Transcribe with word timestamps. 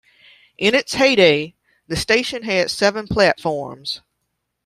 In 0.57 0.73
its 0.73 0.95
heyday, 0.95 1.53
the 1.85 1.95
station 1.95 2.41
had 2.41 2.71
seven 2.71 3.05
platforms. 3.07 4.01